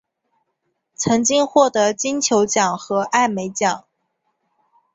[0.95, 3.83] 曾经获得金球奖和艾美奖。